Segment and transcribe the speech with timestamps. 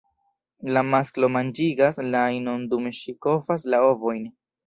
[0.77, 4.27] La masklo manĝigas la inon dum ŝi kovas la ovojn.